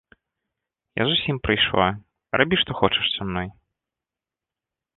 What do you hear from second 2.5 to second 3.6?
што хочаш са мной.